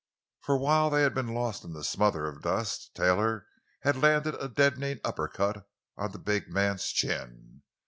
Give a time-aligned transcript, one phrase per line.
[0.39, 3.45] For while they had been lost in the smother of dust, Taylor
[3.81, 7.61] had landed a deadening uppercut on the big man's chin.